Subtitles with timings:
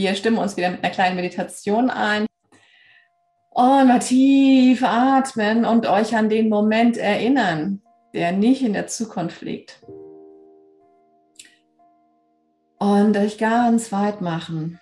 [0.00, 2.24] Wir stimmen uns wieder mit einer kleinen Meditation ein.
[3.50, 7.82] Und mal tief atmen und euch an den Moment erinnern,
[8.14, 9.82] der nicht in der Zukunft liegt.
[12.78, 14.80] Und euch ganz weit machen.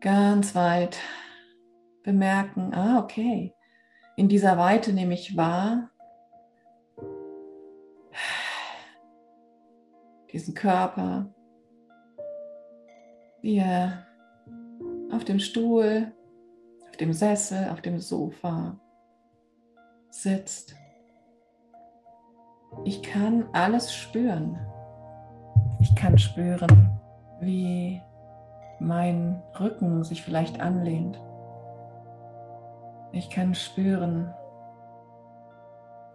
[0.00, 0.96] Ganz weit
[2.04, 3.52] bemerken, ah, okay,
[4.16, 5.90] in dieser Weite nehme ich wahr,
[10.32, 11.26] diesen Körper,
[13.42, 14.06] wie er
[15.12, 16.12] auf dem Stuhl,
[16.88, 18.78] auf dem Sessel, auf dem Sofa
[20.10, 20.74] sitzt.
[22.84, 24.58] Ich kann alles spüren.
[25.80, 26.98] Ich kann spüren,
[27.40, 28.00] wie
[28.80, 31.20] mein Rücken sich vielleicht anlehnt.
[33.12, 34.32] Ich kann spüren,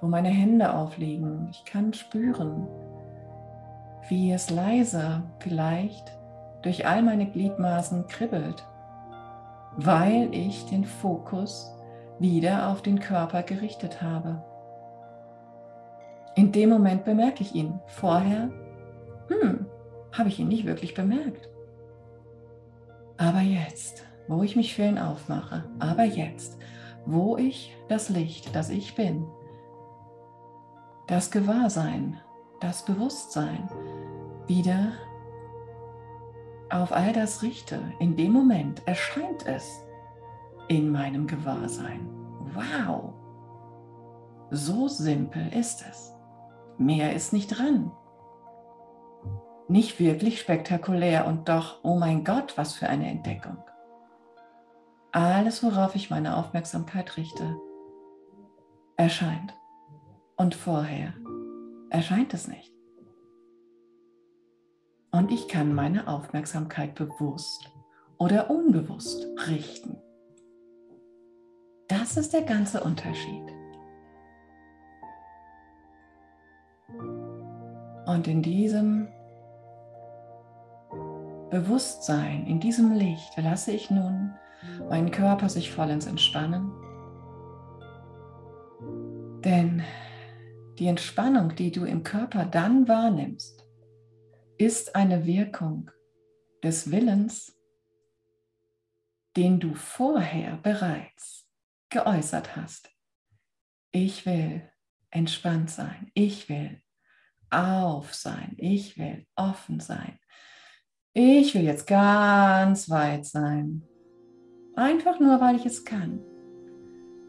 [0.00, 1.48] wo meine Hände aufliegen.
[1.50, 2.66] Ich kann spüren,
[4.08, 6.12] wie es leise vielleicht
[6.62, 8.66] durch all meine Gliedmaßen kribbelt,
[9.76, 11.74] weil ich den Fokus
[12.18, 14.44] wieder auf den Körper gerichtet habe.
[16.34, 17.80] In dem Moment bemerke ich ihn.
[17.86, 18.50] Vorher,
[19.28, 19.66] hm,
[20.12, 21.48] habe ich ihn nicht wirklich bemerkt.
[23.16, 26.58] Aber jetzt, wo ich mich für ihn aufmache, aber jetzt,
[27.04, 29.26] wo ich das Licht, das ich bin,
[31.06, 32.20] das Gewahrsein,
[32.60, 33.68] das Bewusstsein
[34.46, 34.92] wieder
[36.70, 39.84] auf all das richte, in dem Moment erscheint es
[40.68, 42.08] in meinem Gewahrsein.
[42.54, 43.12] Wow!
[44.50, 46.14] So simpel ist es.
[46.78, 47.92] Mehr ist nicht dran.
[49.68, 53.58] Nicht wirklich spektakulär und doch, oh mein Gott, was für eine Entdeckung.
[55.12, 57.56] Alles, worauf ich meine Aufmerksamkeit richte,
[58.96, 59.54] erscheint.
[60.36, 61.12] Und vorher
[61.90, 62.72] erscheint es nicht.
[65.12, 67.70] Und ich kann meine Aufmerksamkeit bewusst
[68.18, 69.96] oder unbewusst richten.
[71.88, 73.42] Das ist der ganze Unterschied.
[78.06, 79.08] Und in diesem
[81.50, 84.32] Bewusstsein, in diesem Licht lasse ich nun
[84.88, 86.70] meinen Körper sich vollends entspannen.
[89.44, 89.82] Denn
[90.78, 93.59] die Entspannung, die du im Körper dann wahrnimmst,
[94.60, 95.90] ist eine Wirkung
[96.62, 97.56] des Willens,
[99.34, 101.48] den du vorher bereits
[101.88, 102.90] geäußert hast.
[103.90, 104.62] Ich will
[105.10, 106.10] entspannt sein.
[106.12, 106.82] Ich will
[107.48, 108.54] auf sein.
[108.58, 110.18] Ich will offen sein.
[111.14, 113.88] Ich will jetzt ganz weit sein.
[114.76, 116.20] Einfach nur, weil ich es kann.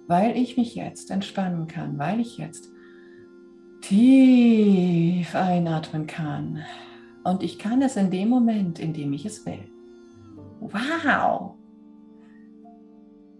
[0.07, 1.97] Weil ich mich jetzt entspannen kann.
[1.97, 2.69] Weil ich jetzt
[3.79, 6.65] tief einatmen kann.
[7.23, 9.63] Und ich kann es in dem Moment, in dem ich es will.
[10.59, 11.55] Wow!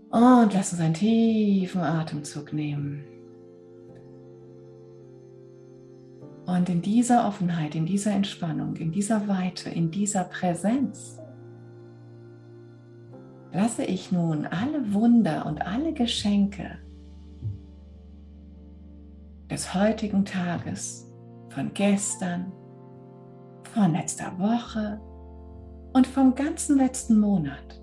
[0.10, 3.06] Und lass uns einen tiefen Atemzug nehmen.
[6.46, 11.20] Und in dieser Offenheit, in dieser Entspannung, in dieser Weite, in dieser Präsenz
[13.54, 16.78] lasse ich nun alle Wunder und alle Geschenke
[19.50, 21.08] des heutigen Tages,
[21.50, 22.52] von gestern,
[23.74, 25.00] von letzter Woche
[25.94, 27.82] und vom ganzen letzten Monat,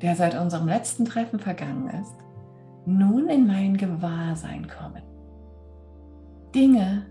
[0.00, 2.14] der seit unserem letzten Treffen vergangen ist,
[2.86, 5.02] nun in mein Gewahrsein kommen.
[6.54, 7.06] Dinge,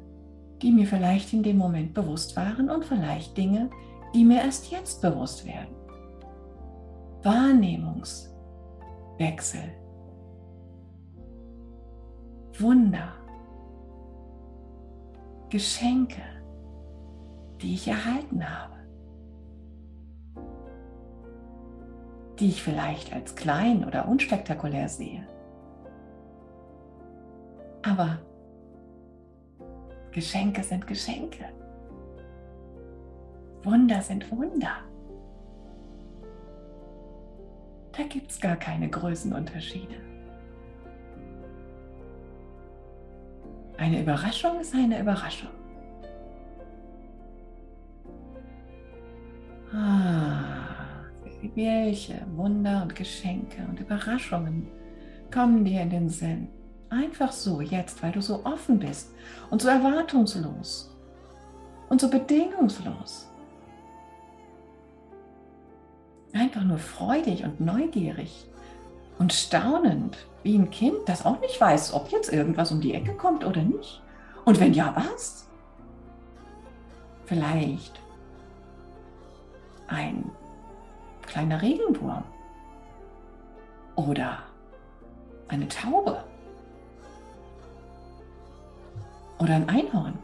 [0.61, 3.69] die mir vielleicht in dem Moment bewusst waren und vielleicht Dinge,
[4.13, 5.75] die mir erst jetzt bewusst werden.
[7.23, 9.63] Wahrnehmungswechsel.
[12.59, 13.13] Wunder.
[15.49, 16.21] Geschenke,
[17.61, 18.75] die ich erhalten habe.
[22.39, 25.27] Die ich vielleicht als klein oder unspektakulär sehe.
[27.83, 28.19] Aber
[30.11, 31.45] Geschenke sind Geschenke.
[33.63, 34.77] Wunder sind Wunder.
[37.95, 39.95] Da gibt es gar keine Größenunterschiede.
[43.77, 45.60] Eine Überraschung ist eine Überraschung.
[51.55, 54.67] Welche Wunder und Geschenke und Überraschungen
[55.33, 56.47] kommen dir in den Sinn?
[56.89, 59.11] Einfach so jetzt, weil du so offen bist
[59.49, 60.95] und so erwartungslos
[61.89, 63.29] und so bedingungslos.
[66.33, 68.47] Einfach nur freudig und neugierig
[69.19, 73.13] und staunend, wie ein Kind, das auch nicht weiß, ob jetzt irgendwas um die Ecke
[73.13, 74.01] kommt oder nicht.
[74.45, 75.47] Und wenn ja, was?
[77.25, 78.01] Vielleicht
[79.87, 80.31] ein
[81.31, 82.25] kleiner Regenwurm
[83.95, 84.39] oder
[85.47, 86.25] eine Taube
[89.39, 90.19] oder ein Einhorn.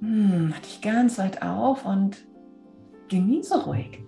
[0.00, 2.24] Hm, mach dich ganz weit auf und
[3.08, 4.04] genieße ruhig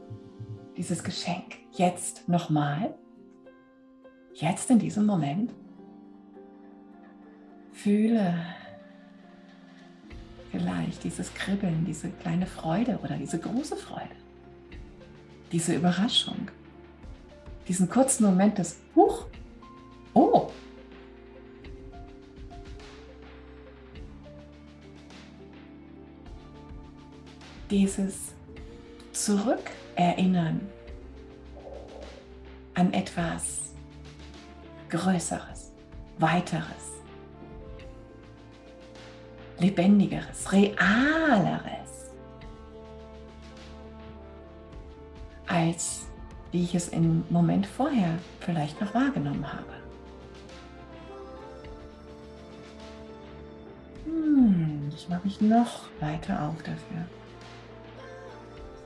[0.77, 1.57] dieses Geschenk.
[1.73, 2.95] Jetzt nochmal.
[4.33, 5.53] Jetzt in diesem Moment.
[7.73, 8.35] Fühle
[10.51, 14.17] vielleicht dieses Kribbeln, diese kleine Freude oder diese große Freude,
[15.53, 16.51] diese Überraschung,
[17.69, 19.27] diesen kurzen Moment des Huch,
[20.15, 20.51] oh,
[27.71, 28.33] dieses
[29.13, 30.61] Zurückerinnern
[32.75, 33.61] an etwas
[34.89, 35.71] Größeres,
[36.19, 37.00] Weiteres,
[39.61, 42.11] Lebendigeres, Realeres,
[45.47, 46.07] als
[46.51, 49.73] wie ich es im Moment vorher vielleicht noch wahrgenommen habe.
[54.07, 57.05] Hm, ich mache mich noch weiter auf dafür.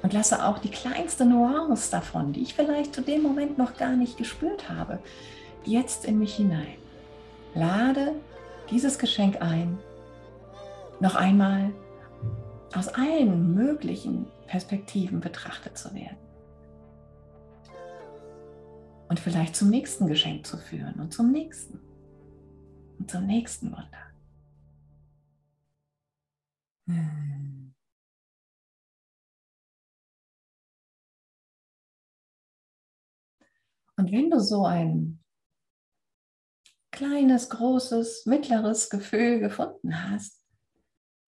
[0.03, 3.97] Und lasse auch die kleinste Nuance davon, die ich vielleicht zu dem Moment noch gar
[3.97, 4.99] nicht gespürt habe,
[5.65, 6.76] jetzt in mich hinein.
[7.55, 8.12] Lade
[8.71, 9.79] dieses Geschenk ein,
[11.05, 11.71] noch einmal
[12.73, 16.17] aus allen möglichen Perspektiven betrachtet zu werden.
[19.11, 21.79] Und vielleicht zum nächsten Geschenk zu führen und zum nächsten
[22.99, 24.15] und zum nächsten Wunder.
[33.97, 35.23] Und wenn du so ein
[36.91, 40.44] kleines, großes, mittleres Gefühl gefunden hast,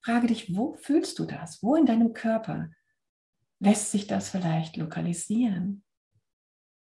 [0.07, 1.63] frage dich, wo fühlst du das?
[1.63, 2.71] Wo in deinem Körper
[3.59, 5.85] lässt sich das vielleicht lokalisieren?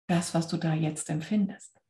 [0.08, 1.82] Das, was du da jetzt empfindest.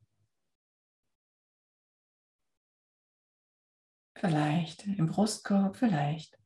[4.18, 6.38] Vielleicht im Brustkorb, vielleicht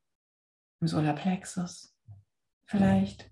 [0.80, 1.96] im Solarplexus,
[2.66, 3.30] vielleicht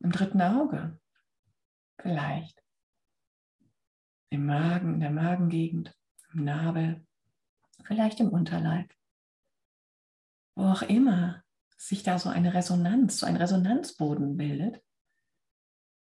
[0.00, 0.98] im dritten Auge,
[2.02, 2.60] Vielleicht
[4.30, 5.96] im Magen, in der Magengegend,
[6.32, 7.06] im Nabel,
[7.84, 8.92] vielleicht im Unterleib.
[10.54, 11.42] Wo auch immer
[11.76, 14.82] sich da so eine Resonanz, so ein Resonanzboden bildet,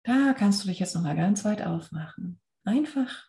[0.04, 2.42] da kannst du dich jetzt nochmal ganz weit aufmachen.
[2.66, 3.28] Einfach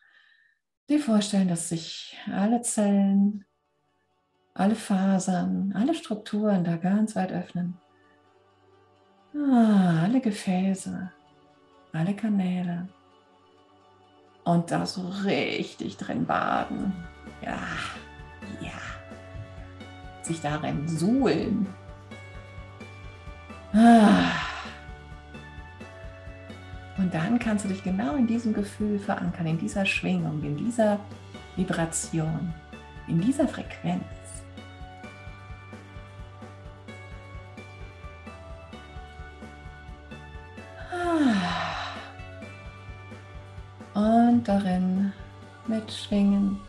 [0.89, 3.45] dir vorstellen, dass sich alle Zellen,
[4.55, 7.79] alle Fasern, alle Strukturen da ganz weit öffnen.
[9.35, 11.13] Ah, alle Gefäße,
[11.93, 12.89] alle Kanäle
[14.45, 16.93] und da so richtig drin baden.
[17.43, 17.59] Ja.
[20.25, 21.67] Sich darin suhlen.
[23.73, 24.33] Ah.
[26.97, 30.99] Und dann kannst du dich genau in diesem Gefühl verankern, in dieser Schwingung, in dieser
[31.57, 32.53] Vibration,
[33.07, 34.05] in dieser Frequenz.
[44.45, 45.13] darin
[45.67, 46.61] mitschwingen.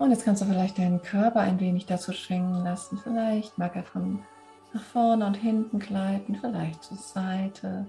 [0.00, 2.98] Und jetzt kannst du vielleicht deinen Körper ein wenig dazu schwingen lassen.
[3.04, 4.20] Vielleicht mag er von
[4.72, 7.86] nach vorne und hinten gleiten, vielleicht zur Seite.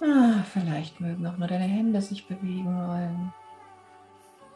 [0.00, 3.32] Ah, vielleicht mögen auch nur deine Hände sich bewegen wollen.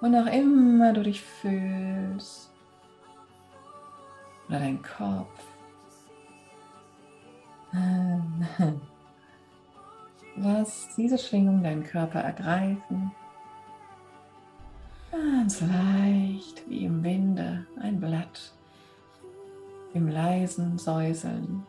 [0.00, 2.52] Und auch immer du dich fühlst.
[4.48, 5.42] Oder dein Kopf.
[10.36, 13.10] Lass diese Schwingung deinen Körper ergreifen.
[15.10, 16.27] Ganz leicht
[16.66, 18.52] wie im Winde ein Blatt
[19.94, 21.66] im leisen Säuseln.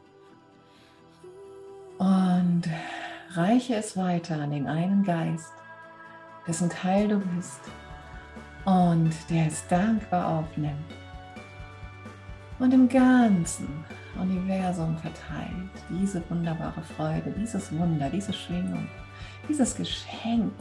[1.98, 2.64] Und
[3.32, 5.54] reiche es weiter an den einen Geist,
[6.48, 7.62] dessen Teil du bist
[8.66, 11.00] und der es dankbar aufnimmt
[12.60, 13.86] und im ganzen
[14.20, 18.88] Universum verteilt diese wunderbare Freude, dieses Wunder, diese Schwingung,
[19.48, 20.54] dieses Geschenk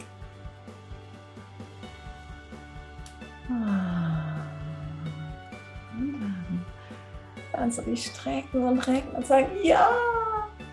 [7.59, 9.88] kannst du dich strecken und recken und sagen, ja,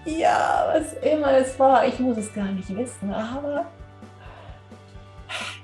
[0.06, 3.66] ja, was immer es war, ich muss es gar nicht wissen, aber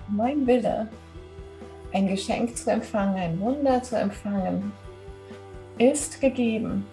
[0.08, 0.88] mein Wille,
[1.94, 4.72] ein Geschenk zu empfangen, ein Wunder zu empfangen,
[5.78, 6.86] ist gegeben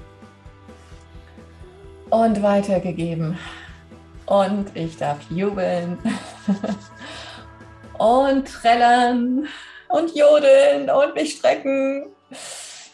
[2.11, 3.39] und weitergegeben.
[4.27, 5.99] Und ich darf jubeln
[7.99, 9.47] und trällern
[9.89, 12.13] und jodeln und mich strecken.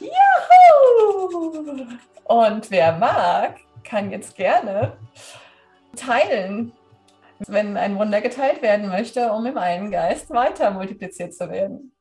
[0.05, 1.87] Juhu!
[2.25, 4.97] Und wer mag, kann jetzt gerne
[5.97, 6.73] teilen,
[7.47, 11.94] wenn ein Wunder geteilt werden möchte, um im einen Geist weiter multipliziert zu werden.